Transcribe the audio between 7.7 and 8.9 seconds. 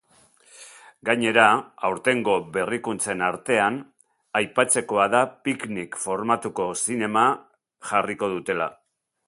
jarriko dutela.